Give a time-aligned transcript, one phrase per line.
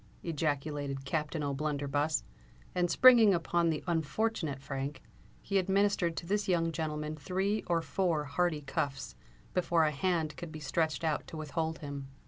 [0.23, 2.23] ejaculated Captain O'Blunderbuss;
[2.73, 5.03] and springing upon the unfortunate Frank,
[5.43, 9.13] he administered to this young gentleman three or four hearty cuffs,
[9.53, 12.07] before a hand could be stretched out to withhold him.